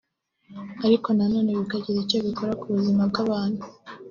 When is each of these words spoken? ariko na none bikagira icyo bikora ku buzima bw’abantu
ariko 0.85 1.07
na 1.17 1.25
none 1.33 1.49
bikagira 1.59 1.97
icyo 2.03 2.17
bikora 2.27 2.51
ku 2.59 2.65
buzima 2.75 3.01
bw’abantu 3.09 3.63